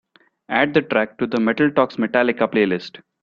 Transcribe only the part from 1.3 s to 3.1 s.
Metal Talks Metallica playlist.